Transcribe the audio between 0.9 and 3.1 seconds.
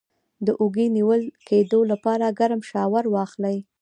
نیول کیدو لپاره ګرم شاور